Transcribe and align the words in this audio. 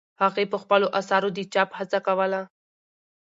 هغې 0.21 0.45
په 0.51 0.57
خپلو 0.63 0.87
اثارو 0.99 1.29
د 1.37 1.39
چاپ 1.53 1.69
هڅه 1.79 1.99
کوله. 2.07 2.41